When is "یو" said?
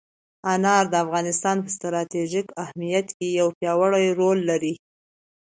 3.39-3.47